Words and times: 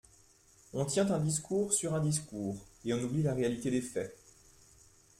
On 0.73 0.83
tient 0.85 1.11
un 1.11 1.19
discours 1.19 1.73
sur 1.73 1.93
un 1.93 1.99
discours 2.01 2.65
et 2.83 2.91
on 2.95 3.03
oublie 3.03 3.21
la 3.21 3.35
réalité 3.35 3.69
des 3.69 3.83
faits. 3.83 4.17